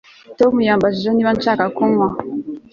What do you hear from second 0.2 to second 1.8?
Tom yambajije niba nshaka